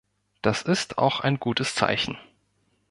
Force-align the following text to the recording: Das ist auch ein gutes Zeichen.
Das 0.41 0.63
ist 0.63 0.97
auch 0.97 1.19
ein 1.19 1.39
gutes 1.39 1.75
Zeichen. 1.75 2.17